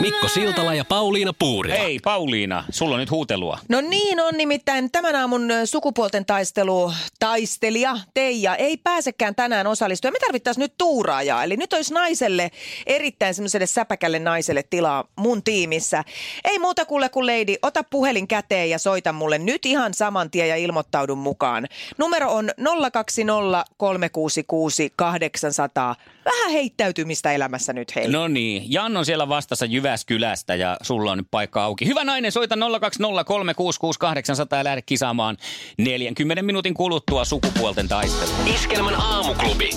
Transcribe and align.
Mikko 0.00 0.28
Siltala 0.28 0.74
ja 0.74 0.84
Pauliina 0.84 1.32
Puurila. 1.38 1.76
Hei 1.76 1.98
Pauliina, 2.04 2.64
sulla 2.70 2.94
on 2.94 3.00
nyt 3.00 3.10
huutelua. 3.10 3.58
No 3.68 3.80
niin 3.80 4.20
on 4.20 4.34
nimittäin 4.36 4.90
tämän 4.90 5.16
aamun 5.16 5.48
sukupuolten 5.64 6.26
taistelu 6.26 6.92
taistelija 7.18 7.96
Teija 8.14 8.56
ei 8.56 8.76
pääsekään 8.76 9.34
tänään 9.34 9.66
osallistua. 9.66 10.10
Me 10.10 10.18
tarvittaisiin 10.18 10.62
nyt 10.62 10.74
tuuraajaa, 10.78 11.44
eli 11.44 11.56
nyt 11.56 11.72
olisi 11.72 11.94
naiselle, 11.94 12.50
erittäin 12.86 13.34
semmoiselle 13.34 13.66
säpäkälle 13.66 14.18
naiselle 14.18 14.62
tilaa 14.70 15.04
mun 15.16 15.42
tiimissä. 15.42 16.04
Ei 16.44 16.58
muuta 16.58 16.84
kuule 16.84 17.08
kuin 17.08 17.26
lady, 17.26 17.54
ota 17.62 17.84
puhelin 17.84 18.28
käteen 18.28 18.70
ja 18.70 18.78
soita 18.78 19.12
mulle 19.12 19.38
nyt 19.38 19.66
ihan 19.66 19.94
saman 19.94 20.30
tien 20.30 20.48
ja 20.48 20.56
ilmoittaudun 20.56 21.18
mukaan. 21.18 21.66
Numero 21.98 22.32
on 22.32 22.50
020 22.92 23.64
366 23.76 24.92
800. 24.96 25.96
Vähän 26.24 26.50
heittäytymistä 26.52 27.32
elämässä 27.32 27.72
nyt 27.72 27.96
hei. 27.96 28.08
No 28.08 28.28
niin, 28.28 28.72
Jan 28.72 28.96
on 28.96 29.04
siellä 29.04 29.28
vastassa 29.28 29.66
Jyväskylästä 29.90 30.54
ja 30.54 30.76
sulla 30.82 31.12
on 31.12 31.18
nyt 31.18 31.26
paikka 31.30 31.64
auki. 31.64 31.86
Hyvä 31.86 32.04
nainen, 32.04 32.32
soita 32.32 32.54
020366800 32.54 32.58
ja 34.56 34.64
lähde 34.64 34.82
kisaamaan 34.82 35.36
40 35.78 36.42
minuutin 36.42 36.74
kuluttua 36.74 37.24
sukupuolten 37.24 37.88
taistelu. 37.88 38.30
Iskelmän 38.54 38.94
aamuklubi. 38.94 39.70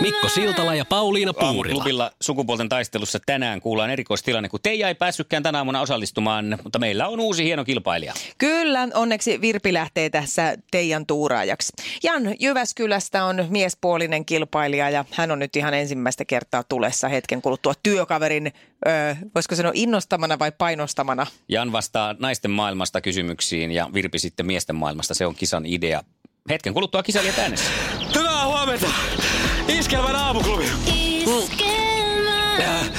Mikko 0.00 0.28
Siltala 0.28 0.74
ja 0.74 0.84
Pauliina 0.84 1.32
Puurila. 1.32 1.48
Aamuklubilla 1.48 2.10
sukupuolten 2.20 2.68
taistelussa 2.68 3.18
tänään 3.26 3.60
kuullaan 3.60 3.90
erikoistilanne, 3.90 4.48
kun 4.48 4.60
Teija 4.62 4.88
ei 4.88 4.94
päässytkään 4.94 5.42
tänä 5.42 5.58
aamuna 5.58 5.80
osallistumaan, 5.80 6.58
mutta 6.62 6.78
meillä 6.78 7.08
on 7.08 7.20
uusi 7.20 7.44
hieno 7.44 7.64
kilpailija. 7.64 8.14
Kyllä, 8.38 8.88
onneksi 8.94 9.40
Virpi 9.40 9.72
lähtee 9.72 10.10
tässä 10.10 10.56
Teijan 10.70 11.06
tuuraajaksi. 11.06 11.72
Jan 12.02 12.34
Jyväskylästä 12.40 13.24
on 13.24 13.46
miespuolinen 13.48 14.24
kilpailija 14.24 14.90
ja 14.90 15.04
hän 15.10 15.30
on 15.30 15.38
nyt 15.38 15.56
ihan 15.56 15.74
ensimmäistä 15.74 16.24
kertaa 16.24 16.62
tulessa 16.68 17.08
hetken 17.08 17.42
kuluttua 17.42 17.72
työkaverin, 17.82 18.52
öö, 18.86 19.14
voisiko 19.34 19.54
sanoa 19.54 19.72
innostamana 19.74 20.38
vai 20.38 20.52
painostamana. 20.52 21.26
Jan 21.48 21.72
vastaa 21.72 22.14
naisten 22.18 22.50
maailmasta 22.50 23.00
kysymyksiin 23.00 23.70
ja 23.70 23.90
Virpi 23.94 24.18
sitten 24.18 24.46
miesten 24.46 24.76
maailmasta. 24.76 25.14
Se 25.14 25.26
on 25.26 25.34
kisan 25.34 25.66
idea. 25.66 26.02
Hetken 26.50 26.74
kuluttua 26.74 27.02
kisailijat 27.02 27.38
äänessä. 27.38 27.70
Hyvää 28.14 28.46
huomenta! 28.46 28.86
Iskelmän 29.68 30.16
aamuklubi. 30.16 30.64
Äh, 32.60 32.90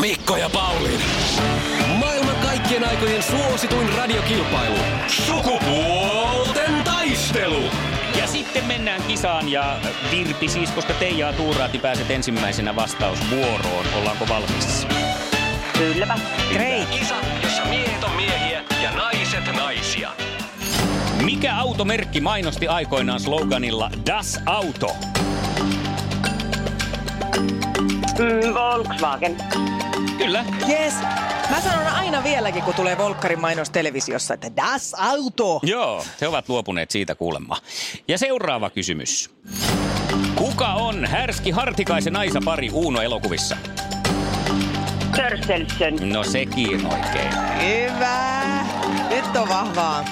Mikko 0.00 0.36
ja 0.36 0.50
Pauliina. 0.50 1.04
Maailman 1.98 2.36
kaikkien 2.36 2.88
aikojen 2.88 3.22
suosituin 3.22 3.88
radiokilpailu. 3.96 4.76
Sukupuolten 5.06 6.82
taistelu. 6.84 7.62
Ja 8.18 8.26
sitten 8.26 8.64
mennään 8.64 9.02
kisaan 9.02 9.48
ja 9.48 9.76
Virpi 10.10 10.48
siis, 10.48 10.70
koska 10.70 10.92
Teijaa 10.92 11.32
tuuraati 11.32 11.78
pääset 11.78 12.10
ensimmäisenä 12.10 12.76
vastausvuoroon. 12.76 13.86
Ollaanko 13.98 14.28
valmis? 14.28 14.86
Kylläpä. 15.78 16.14
Great. 16.52 16.88
Kisa, 16.88 17.14
jossa 17.42 17.64
miehet 17.64 18.04
on 18.04 18.16
miehiä 18.16 18.64
ja 18.82 18.90
naiset 18.90 19.44
naisia. 19.56 20.10
Mikä 21.24 21.56
automerkki 21.56 22.20
mainosti 22.20 22.68
aikoinaan 22.68 23.20
sloganilla 23.20 23.90
Das 24.06 24.40
Auto? 24.46 24.96
Mm, 28.18 28.54
Volkswagen. 28.54 29.36
Kyllä. 30.18 30.44
Yes. 30.68 30.94
Mä 31.50 31.60
sanon 31.60 31.86
aina 31.86 32.24
vieläkin, 32.24 32.62
kun 32.62 32.74
tulee 32.74 32.98
Volkkarin 32.98 33.40
mainos 33.40 33.70
televisiossa, 33.70 34.34
että 34.34 34.56
das 34.56 34.94
auto. 34.98 35.60
Joo, 35.62 36.04
he 36.20 36.28
ovat 36.28 36.48
luopuneet 36.48 36.90
siitä 36.90 37.14
kuulemma. 37.14 37.56
Ja 38.08 38.18
seuraava 38.18 38.70
kysymys. 38.70 39.30
Kuka 40.34 40.68
on 40.68 41.06
härski 41.06 41.50
Hartikaisen 41.50 42.16
Aisa 42.16 42.40
pari 42.44 42.70
Uuno 42.72 43.00
elokuvissa? 43.02 43.56
Törselsen. 45.16 46.12
No 46.12 46.24
sekin 46.24 46.86
oikein. 46.86 47.30
Hyvä. 47.62 48.42
Nyt 49.08 49.36
on 49.36 49.48
vahvaa. 49.48 50.04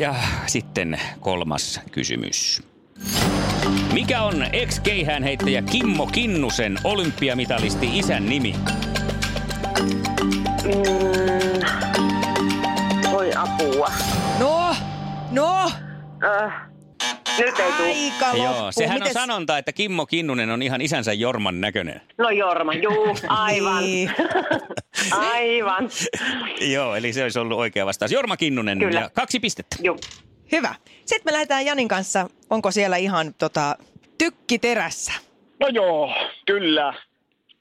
Ja 0.00 0.14
sitten 0.46 1.00
kolmas 1.20 1.80
kysymys. 1.90 2.62
Mikä 3.92 4.22
on 4.22 4.46
ex-keihäänheittäjä 4.52 5.62
Kimmo 5.62 6.06
Kinnusen 6.06 6.78
olympiamitalisti 6.84 7.98
isän 7.98 8.26
nimi? 8.26 8.54
Mm, 10.64 11.60
voi 13.12 13.30
apua. 13.36 13.90
No, 14.38 14.76
no, 15.30 15.70
Äh, 16.44 16.52
nyt 17.38 17.58
ei 17.58 17.72
tuu. 17.72 17.86
aika 17.86 18.26
loppu. 18.38 18.42
Joo, 18.60 18.72
sehän 18.72 19.00
Mites- 19.00 19.08
on 19.08 19.12
sanonta, 19.14 19.58
että 19.58 19.72
Kimmo 19.72 20.06
Kinnunen 20.06 20.50
on 20.50 20.62
ihan 20.62 20.80
isänsä 20.80 21.12
Jorman 21.12 21.60
näköinen. 21.60 22.00
No 22.18 22.30
Jorma, 22.30 22.72
juu, 22.74 23.16
aivan. 23.28 23.82
Niin. 23.84 24.10
aivan. 25.32 25.90
Joo, 26.60 26.94
eli 26.94 27.12
se 27.12 27.22
olisi 27.22 27.38
ollut 27.38 27.58
oikea 27.58 27.86
vastaus. 27.86 28.12
Jorma 28.12 28.36
Kinnunen 28.36 28.78
Kyllä. 28.78 29.00
ja 29.00 29.10
kaksi 29.14 29.40
pistettä. 29.40 29.76
Juu. 29.82 29.96
Hyvä. 30.52 30.74
Sitten 31.06 31.22
me 31.24 31.32
lähdetään 31.32 31.66
Janin 31.66 31.88
kanssa. 31.88 32.28
Onko 32.50 32.70
siellä 32.70 32.96
ihan 32.96 33.34
tota, 33.38 33.76
tykki 34.18 34.58
terässä? 34.58 35.12
No 35.60 35.68
joo, 35.68 36.14
kyllä. 36.46 36.94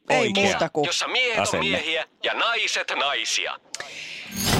Ei 0.10 0.20
Oikea. 0.20 0.44
muuta 0.44 0.70
kuin 0.70 0.86
Jossa 0.86 1.08
miehet 1.08 1.40
Asenne. 1.40 1.60
on 1.60 1.66
miehiä 1.72 2.06
ja 2.24 2.34
naiset 2.34 2.92
naisia. 3.00 3.58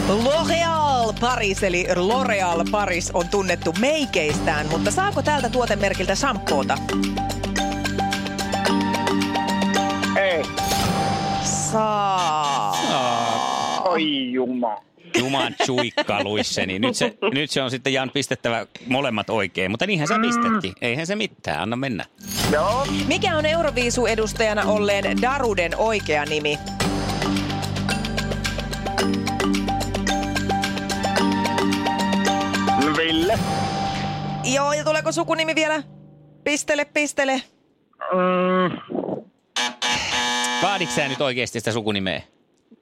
L'Oreal 0.08 1.14
Paris, 1.20 1.64
eli 1.64 1.84
L'Oreal 1.84 2.72
Paris 2.72 3.12
on 3.14 3.28
tunnettu 3.28 3.74
meikeistään, 3.80 4.68
mutta 4.68 4.92
saako 4.92 5.22
tältä 5.22 5.50
tuotemerkiltä 5.50 6.16
shampoota? 6.16 6.78
Ei. 10.22 10.44
Saa. 11.44 12.78
Oi 13.86 14.32
juma. 14.32 14.84
Juman 15.24 15.56
chuikkaluisseni. 15.66 16.80
Nyt 16.80 16.96
se, 16.96 17.18
nyt 17.34 17.52
se 17.52 17.62
on 17.62 17.72
sitten 17.72 17.94
Jan 17.94 18.10
pistettävä 18.14 18.68
molemmat 18.88 19.30
oikein, 19.30 19.72
mutta 19.72 19.88
niinhän 19.88 20.08
sä 20.08 20.20
pistetkin. 20.20 20.74
Eihän 20.82 21.08
se 21.08 21.16
mitään, 21.16 21.62
anna 21.62 21.76
mennä. 21.76 22.06
Joo. 22.52 22.88
Mikä 23.08 23.38
on 23.38 23.46
Euroviisu-edustajana 23.46 24.66
olleen 24.66 25.22
Daruden 25.22 25.78
oikea 25.78 26.26
nimi? 26.26 26.60
Ville. 32.98 33.40
Joo, 34.54 34.74
ja 34.74 34.84
tuleeko 34.84 35.12
sukunimi 35.12 35.56
vielä? 35.56 35.84
Pistele, 36.44 36.86
pistele. 36.86 37.42
Mm, 38.14 38.78
Vaaditko 40.62 40.96
sä 40.96 41.08
nyt 41.08 41.22
oikeasti 41.22 41.60
sitä 41.60 41.72
sukunimeä? 41.72 42.22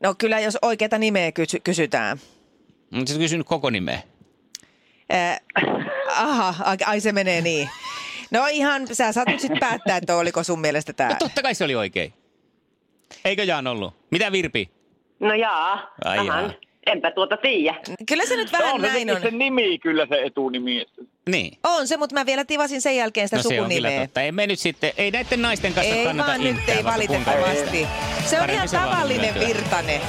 No 0.04 0.16
kyllä, 0.18 0.40
jos 0.40 0.58
oikeata 0.62 0.98
nimeä 0.98 1.32
kysy- 1.32 1.60
kysytään. 1.60 2.18
Mutta 2.92 3.14
sä 3.14 3.20
kysynyt 3.20 3.48
koko 3.48 3.70
nimeä. 3.70 4.00
Äh, 5.14 5.40
aha, 6.18 6.56
ai, 6.86 7.00
se 7.02 7.12
menee 7.12 7.42
niin. 7.42 7.70
No 8.32 8.48
ihan, 8.52 8.88
sä 8.96 9.12
saat 9.12 9.28
nyt 9.28 9.40
sitten 9.40 9.60
päättää, 9.60 9.98
että 9.98 10.16
oliko 10.18 10.44
sun 10.44 10.59
mielestä 10.62 10.94
tämä. 10.94 11.09
No 11.09 11.16
totta 11.20 11.42
kai 11.42 11.56
se 11.56 11.64
oli 11.64 11.76
oikein. 11.76 12.14
Eikö 13.26 13.44
Jaan 13.44 13.68
ollut? 13.68 13.94
Mitä 14.12 14.32
Virpi? 14.32 14.70
No 15.20 15.34
jaa. 15.34 15.94
Ai 16.06 16.28
jaa. 16.28 16.50
Enpä 16.86 17.12
tuota 17.12 17.38
tiedä. 17.38 17.76
Kyllä 18.08 18.26
se 18.26 18.36
nyt 18.36 18.50
se 18.50 18.58
vähän 18.58 18.74
on 18.76 18.82
se, 18.82 18.88
näin 18.88 19.12
on. 19.16 19.22
se 19.22 19.32
nimi 19.32 19.80
kyllä 19.80 20.06
se 20.10 20.22
etunimi. 20.26 20.86
Niin. 21.30 21.58
On 21.64 21.88
se, 21.88 21.98
mutta 21.98 22.14
mä 22.16 22.26
vielä 22.26 22.46
tivasin 22.46 22.82
sen 22.82 22.96
jälkeen 22.96 23.28
sitä 23.28 23.38
No 23.38 23.42
se 23.44 23.48
on 23.48 23.54
kyllä 23.54 23.64
sukunimeä. 23.68 24.02
totta. 24.06 24.22
Ei 24.22 24.32
me 24.32 24.48
nyt 24.48 24.60
sitten, 24.60 24.92
ei 24.98 25.12
näiden 25.12 25.42
naisten 25.42 25.74
kanssa 25.74 25.96
Ei 25.96 26.06
kannata 26.06 26.30
vaan 26.30 26.44
nyt 26.44 26.70
ei 26.70 26.84
valitettavasti. 26.84 27.88
Se 28.26 28.42
on 28.42 28.50
ihan 28.50 28.68
se 28.70 28.78
tavallinen 28.78 29.34
virtanen. 29.48 30.02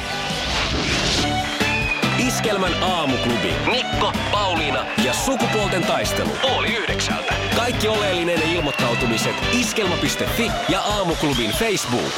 Iskelmän 2.29 2.83
aamuklubi. 2.83 3.53
Mikko, 3.71 4.13
Pauliina 4.33 4.87
ja 5.05 5.13
sukupuolten 5.13 5.83
taistelu. 5.85 6.31
Oli 6.43 6.69
yhdeksältä. 6.77 7.35
Kaikki 7.57 7.89
oleellinen 7.89 8.43
ilmoittautumiset 8.43 9.35
iskelma.fi 9.61 10.51
ja 10.69 10.81
aamuklubin 10.81 11.51
Facebook. 11.51 12.13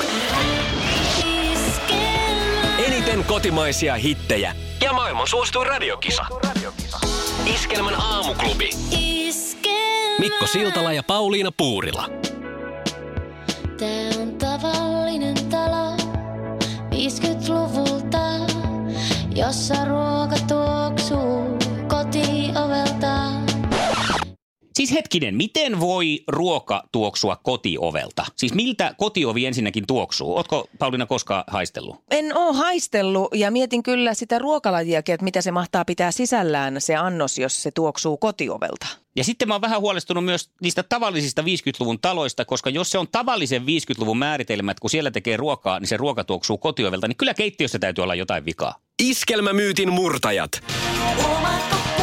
Eniten 3.05 3.25
kotimaisia 3.25 3.95
hittejä 3.95 4.55
ja 4.81 4.93
maailman 4.93 5.29
suosituin 5.29 5.67
radiokisa. 5.67 6.27
Iskelmän 7.55 7.95
aamuklubi. 7.95 8.71
Mikko 10.19 10.47
Siltala 10.47 10.93
ja 10.93 11.03
Pauliina 11.03 11.53
Puurila. 11.57 12.09
Tämä 13.79 14.23
on 14.23 14.35
tavallinen 14.39 15.49
talo 15.51 15.97
50-luvulta, 16.91 18.53
jossa 19.35 19.85
ruoka 19.85 20.37
tuo 20.49 20.84
Siis 24.75 24.93
hetkinen, 24.93 25.35
miten 25.35 25.81
voi 25.81 26.21
ruoka 26.29 26.83
tuoksua 26.93 27.37
kotiovelta? 27.37 28.27
Siis 28.37 28.55
miltä 28.55 28.95
kotiovi 28.99 29.47
ensinnäkin 29.47 29.87
tuoksuu? 29.87 30.37
Ootko 30.37 30.69
Pauliina 30.79 31.07
koskaan 31.07 31.45
haistellut? 31.47 31.97
En 32.11 32.37
oo 32.37 32.53
haistellut 32.53 33.29
ja 33.35 33.51
mietin 33.51 33.83
kyllä 33.83 34.15
sitä 34.15 34.39
ruokalajiakin, 34.39 35.15
että 35.15 35.25
mitä 35.25 35.41
se 35.41 35.51
mahtaa 35.51 35.85
pitää 35.85 36.11
sisällään 36.11 36.81
se 36.81 36.97
annos, 36.97 37.39
jos 37.39 37.63
se 37.63 37.71
tuoksuu 37.71 38.17
kotiovelta. 38.17 38.87
Ja 39.17 39.25
sitten 39.25 39.49
mä 39.49 39.55
oon 39.55 39.61
vähän 39.61 39.81
huolestunut 39.81 40.25
myös 40.25 40.51
niistä 40.63 40.83
tavallisista 40.83 41.43
50-luvun 41.43 42.01
taloista, 42.01 42.45
koska 42.45 42.71
jos 42.71 42.91
se 42.91 42.99
on 42.99 43.09
tavallisen 43.13 43.63
50-luvun 43.63 44.19
määritelmä, 44.19 44.71
että 44.71 44.81
kun 44.81 44.91
siellä 44.91 45.11
tekee 45.11 45.37
ruokaa, 45.37 45.81
niin 45.81 45.89
se 45.89 45.97
ruoka 45.97 46.25
tuoksuu 46.25 46.59
kotiovelta, 46.59 47.09
niin 47.09 47.17
kyllä 47.17 47.35
keittiössä 47.35 47.79
täytyy 47.79 48.03
olla 48.03 48.15
jotain 48.15 48.45
vikaa. 48.45 48.75
Iskelmämyytin 49.03 49.93
murtajat. 49.93 50.51
Huomaatko 51.23 51.94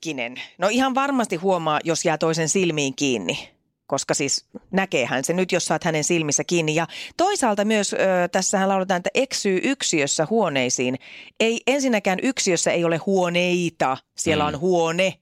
hetkinen. 0.00 0.34
No 0.58 0.68
ihan 0.68 0.94
varmasti 0.94 1.36
huomaa, 1.36 1.80
jos 1.84 2.04
jää 2.04 2.18
toisen 2.18 2.48
silmiin 2.48 2.94
kiinni. 2.96 3.50
Koska 3.86 4.14
siis 4.14 4.44
näkeehän 4.70 5.24
se 5.24 5.32
nyt, 5.32 5.52
jos 5.52 5.64
saat 5.66 5.84
hänen 5.84 6.04
silmissä 6.04 6.44
kiinni. 6.44 6.74
Ja 6.74 6.86
toisaalta 7.16 7.64
myös 7.64 7.92
ö, 7.92 7.96
tässähän 8.32 8.68
lauletaan, 8.68 8.98
että 8.98 9.10
eksyy 9.14 9.60
yksiössä 9.62 10.26
huoneisiin. 10.30 10.98
Ei 11.40 11.60
ensinnäkään 11.66 12.18
yksiössä 12.22 12.70
ei 12.70 12.84
ole 12.84 12.96
huoneita, 12.96 13.96
siellä 14.16 14.44
Mm. 14.44 14.48
on 14.54 14.60
huone. 14.60 15.14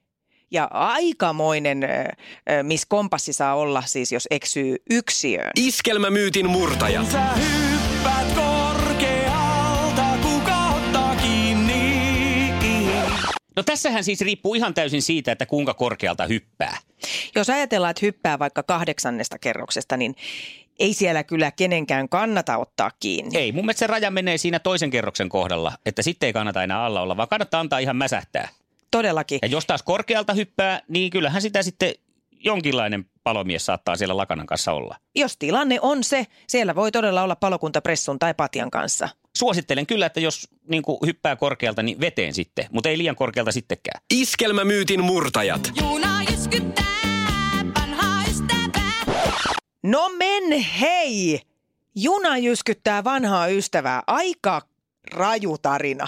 Ja 0.51 0.67
aikamoinen, 0.71 1.83
ö, 1.83 1.87
ö, 1.87 2.63
missä 2.63 2.85
kompassi 2.89 3.33
saa 3.33 3.55
olla 3.55 3.83
siis, 3.85 4.11
jos 4.11 4.27
eksyy 4.31 4.75
yksiöön. 4.89 5.51
Iskelmämyytin 5.57 6.49
murtajat. 6.49 7.11
Sä 7.11 7.21
hyppäät 7.21 8.27
korkealta, 8.27 8.48
No 13.59 13.63
tässähän 13.63 14.03
siis 14.03 14.21
riippuu 14.21 14.55
ihan 14.55 14.73
täysin 14.73 15.01
siitä, 15.01 15.31
että 15.31 15.45
kuinka 15.45 15.73
korkealta 15.73 16.25
hyppää. 16.25 16.77
Jos 17.35 17.49
ajatellaan, 17.49 17.91
että 17.91 18.05
hyppää 18.05 18.39
vaikka 18.39 18.63
kahdeksannesta 18.63 19.39
kerroksesta, 19.39 19.97
niin 19.97 20.15
ei 20.79 20.93
siellä 20.93 21.23
kyllä 21.23 21.51
kenenkään 21.51 22.09
kannata 22.09 22.57
ottaa 22.57 22.91
kiinni. 22.99 23.37
Ei, 23.37 23.51
mun 23.51 23.65
mielestä 23.65 23.79
se 23.79 23.87
raja 23.87 24.11
menee 24.11 24.37
siinä 24.37 24.59
toisen 24.59 24.89
kerroksen 24.89 25.29
kohdalla, 25.29 25.71
että 25.85 26.01
sitten 26.01 26.27
ei 26.27 26.33
kannata 26.33 26.63
enää 26.63 26.83
alla 26.83 27.01
olla, 27.01 27.17
vaan 27.17 27.27
kannattaa 27.27 27.59
antaa 27.59 27.79
ihan 27.79 27.95
mäsähtää. 27.95 28.49
Todellakin. 28.91 29.39
Ja 29.41 29.47
jos 29.47 29.65
taas 29.65 29.83
korkealta 29.83 30.33
hyppää, 30.33 30.81
niin 30.87 31.09
kyllähän 31.09 31.41
sitä 31.41 31.63
sitten 31.63 31.93
jonkinlainen 32.31 33.05
palomies 33.23 33.65
saattaa 33.65 33.95
siellä 33.95 34.17
lakanan 34.17 34.45
kanssa 34.45 34.71
olla. 34.71 34.95
Jos 35.15 35.37
tilanne 35.37 35.79
on 35.81 36.03
se, 36.03 36.27
siellä 36.47 36.75
voi 36.75 36.91
todella 36.91 37.23
olla 37.23 37.35
palokuntapressun 37.35 38.19
tai 38.19 38.33
patjan 38.33 38.71
kanssa. 38.71 39.09
Suosittelen 39.39 39.87
kyllä, 39.87 40.05
että 40.05 40.19
jos 40.19 40.47
niin 40.67 40.83
kuin 40.83 40.97
hyppää 41.05 41.35
korkealta, 41.35 41.83
niin 41.83 41.99
veteen 41.99 42.33
sitten, 42.33 42.65
mutta 42.71 42.89
ei 42.89 42.97
liian 42.97 43.15
korkealta 43.15 43.51
sittenkään. 43.51 44.01
Iskelmämyytin 44.13 45.03
murtajat. 45.03 45.71
Juna 45.81 46.23
jyskyttää, 46.31 46.85
vanhaa 47.79 48.23
ystävää. 48.29 49.03
No 49.83 50.09
men 50.09 50.59
hei! 50.61 51.41
Juna 51.95 52.37
jyskyttää 52.37 53.03
vanhaa 53.03 53.47
ystävää. 53.47 54.03
Aika 54.07 54.61
raju 55.11 55.57
tarina. 55.57 56.07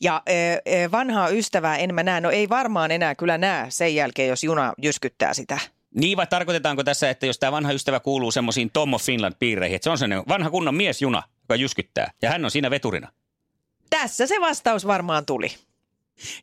Ja 0.00 0.22
ö, 0.28 0.32
ö, 0.32 0.90
vanhaa 0.90 1.28
ystävää 1.28 1.76
en 1.76 1.94
mä 1.94 2.02
näe, 2.02 2.20
no 2.20 2.30
ei 2.30 2.48
varmaan 2.48 2.90
enää 2.90 3.14
kyllä 3.14 3.38
näe 3.38 3.66
sen 3.68 3.94
jälkeen, 3.94 4.28
jos 4.28 4.44
juna 4.44 4.72
jyskyttää 4.82 5.34
sitä. 5.34 5.58
Niin 5.94 6.16
vai 6.16 6.26
tarkoitetaanko 6.26 6.84
tässä, 6.84 7.10
että 7.10 7.26
jos 7.26 7.38
tämä 7.38 7.52
vanha 7.52 7.72
ystävä 7.72 8.00
kuuluu 8.00 8.30
semmoisiin 8.30 8.70
Tom 8.72 8.94
of 8.94 9.02
Finland-piireihin, 9.02 9.76
että 9.76 9.84
se 9.84 9.90
on 9.90 9.98
sellainen 9.98 10.28
vanha 10.28 10.50
kunnon 10.50 10.74
miesjuna, 10.74 11.22
joka 11.50 11.60
jyskyttää, 11.62 12.12
ja 12.22 12.30
hän 12.30 12.44
on 12.44 12.50
siinä 12.50 12.70
veturina. 12.70 13.12
Tässä 13.90 14.26
se 14.26 14.40
vastaus 14.40 14.86
varmaan 14.86 15.26
tuli. 15.26 15.52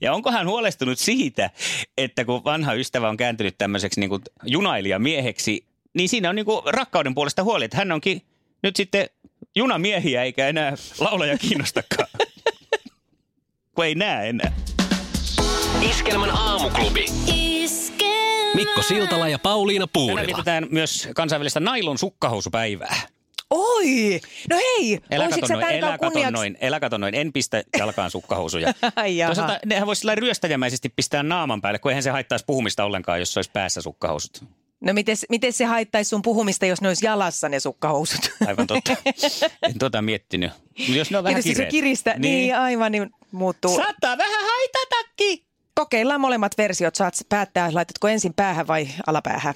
Ja 0.01 0.13
onko 0.13 0.31
hän 0.31 0.47
huolestunut 0.47 0.99
siitä, 0.99 1.49
että 1.97 2.25
kun 2.25 2.43
vanha 2.43 2.73
ystävä 2.73 3.09
on 3.09 3.17
kääntynyt 3.17 3.57
tämmöiseksi 3.57 3.99
niin 3.99 4.09
junailijamieheksi, 4.43 5.65
niin 5.93 6.09
siinä 6.09 6.29
on 6.29 6.35
niin 6.35 6.45
kuin 6.45 6.61
rakkauden 6.65 7.15
puolesta 7.15 7.43
huoli, 7.43 7.65
että 7.65 7.77
hän 7.77 7.91
onkin 7.91 8.21
nyt 8.63 8.75
sitten 8.75 9.09
junamiehiä 9.55 10.23
eikä 10.23 10.47
enää 10.47 10.73
laulaja 10.99 11.37
kiinnostakaan. 11.37 12.09
kun 13.75 13.85
ei 13.85 13.95
näe 13.95 14.29
enää. 14.29 14.51
Iskelmän 15.89 16.29
aamuklubi. 16.29 17.05
Iskelmä. 17.35 18.55
Mikko 18.55 18.81
Siltala 18.81 19.27
ja 19.27 19.39
Pauliina 19.39 19.87
Tänään 19.87 20.07
Puurila. 20.07 20.27
vietetään 20.27 20.67
myös 20.69 21.09
kansainvälistä 21.15 21.59
nailon 21.59 21.97
sukkahousupäivää. 21.97 23.16
Oi! 23.77 24.19
No 24.49 24.57
hei! 24.57 24.99
Elä 25.11 25.29
kato 25.29 25.47
noin, 25.53 25.63
elä 25.63 25.97
kato 25.97 26.11
kunniaksi... 26.11 26.33
noin, 26.33 26.57
elä 26.61 26.79
kato 26.79 26.97
noin, 26.97 27.15
en 27.15 27.33
pistä 27.33 27.63
jalkaan 27.77 28.11
sukkahousuja. 28.11 28.73
Toisaalta 29.27 29.59
nehän 29.65 29.87
voisi 29.87 29.99
sillä 29.99 30.15
ryöstäjämäisesti 30.15 30.89
pistää 30.89 31.23
naaman 31.23 31.61
päälle, 31.61 31.79
kun 31.79 31.91
eihän 31.91 32.03
se 32.03 32.09
haittaisi 32.09 32.45
puhumista 32.45 32.83
ollenkaan, 32.83 33.19
jos 33.19 33.33
se 33.33 33.39
olisi 33.39 33.51
päässä 33.53 33.81
sukkahousut. 33.81 34.43
No 34.81 34.93
miten, 34.93 35.17
miten 35.29 35.53
se 35.53 35.65
haittaisi 35.65 36.09
sun 36.09 36.21
puhumista, 36.21 36.65
jos 36.65 36.81
ne 36.81 36.87
olisi 36.87 37.05
jalassa 37.05 37.49
ne 37.49 37.59
sukkahousut? 37.59 38.31
Aivan 38.47 38.67
totta. 38.67 38.95
en 39.63 39.79
tota 39.79 40.01
miettinyt. 40.01 40.51
Mut 40.87 40.95
Jos 40.95 41.11
ne 41.11 41.17
on 41.17 41.23
vähän 41.23 41.43
Kiitos, 41.43 41.57
se 41.57 41.63
kireet. 41.63 41.71
kiristä. 41.71 42.11
Niin. 42.11 42.21
niin 42.21 42.55
aivan, 42.57 42.91
niin 42.91 43.09
muuttuu. 43.31 43.75
Saattaa 43.75 44.17
vähän 44.17 44.45
haitatakin. 44.45 45.43
Kokeillaan 45.75 46.21
molemmat 46.21 46.57
versiot. 46.57 46.95
Saat 46.95 47.13
päättää, 47.29 47.69
laitatko 47.73 48.07
ensin 48.07 48.33
päähän 48.33 48.67
vai 48.67 48.87
alapäähän. 49.07 49.53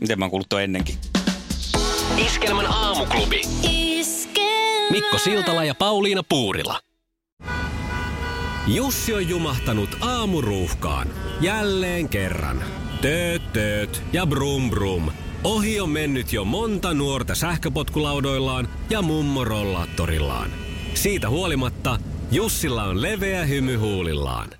Miten 0.00 0.18
mä 0.18 0.24
oon 0.24 0.30
kuullut 0.30 0.52
ennenkin. 0.52 0.94
Iskelmän 2.26 2.66
aamuklubi. 2.66 3.40
Iskelmä. 3.62 4.90
Mikko 4.90 5.18
Siltala 5.18 5.64
ja 5.64 5.74
Pauliina 5.74 6.22
Puurila. 6.28 6.80
Jussi 8.66 9.14
on 9.14 9.28
jumahtanut 9.28 9.96
aamuruuhkaan. 10.00 11.08
Jälleen 11.40 12.08
kerran. 12.08 12.64
Tööt, 13.00 13.52
tööt 13.52 14.02
ja 14.12 14.26
brum 14.26 14.70
brum. 14.70 15.10
Ohi 15.44 15.80
on 15.80 15.90
mennyt 15.90 16.32
jo 16.32 16.44
monta 16.44 16.94
nuorta 16.94 17.34
sähköpotkulaudoillaan 17.34 18.68
ja 18.90 19.02
mummorollaattorillaan. 19.02 20.50
Siitä 20.94 21.28
huolimatta 21.28 21.98
Jussilla 22.32 22.84
on 22.84 23.02
leveä 23.02 23.44
hymy 23.44 23.76
huulillaan. 23.76 24.59